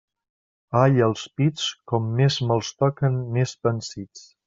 Ai 0.83 1.03
els 1.09 1.27
pits, 1.41 1.67
com 1.93 2.09
més 2.23 2.41
me'ls 2.49 2.75
toquen 2.83 3.25
més 3.39 3.59
pansits. 3.65 4.31